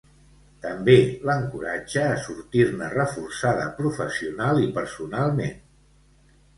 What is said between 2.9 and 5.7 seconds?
reforçada professional i personalment.